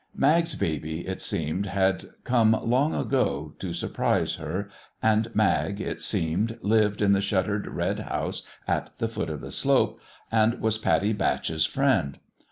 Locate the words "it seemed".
1.07-1.67, 5.79-6.57